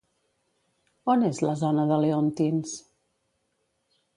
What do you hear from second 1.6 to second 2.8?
zona de Leontins?